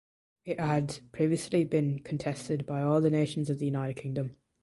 It 0.45 0.59
had 0.59 1.01
previously 1.11 1.63
been 1.63 1.99
contested 1.99 2.65
by 2.65 2.81
all 2.81 3.01
the 3.01 3.11
nations 3.11 3.51
of 3.51 3.59
the 3.59 3.65
United 3.65 3.97
Kingdom. 4.01 4.35